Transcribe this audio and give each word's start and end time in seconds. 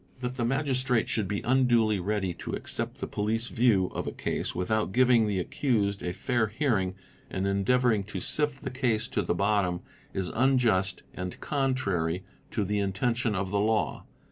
That 0.21 0.35
the 0.35 0.45
Magistrate 0.45 1.07
should 1.09 1.27
be 1.27 1.41
unduly 1.43 1.99
ready 1.99 2.33
to 2.33 2.53
accept 2.53 2.97
the 2.97 3.05
police 3.05 3.49
view 3.49 3.91
of 3.93 4.07
a 4.07 4.11
case 4.11 4.55
without 4.55 4.93
giving 4.93 5.27
the 5.27 5.37
accused 5.39 6.01
a 6.01 6.11
fair 6.11 6.47
hearing 6.47 6.95
and 7.29 7.45
endeavouring 7.45 8.03
to 8.05 8.19
sift 8.19 8.63
the 8.63 8.71
case 8.71 9.07
to 9.09 9.21
the 9.21 9.35
bottom 9.35 9.81
is 10.11 10.29
unjust 10.33 11.03
and 11.13 11.39
contrary 11.39 12.23
to 12.49 12.65
the 12.65 12.79
intention 12.79 13.35
of 13.35 13.51
the 13.51 13.59
law. 13.59 14.07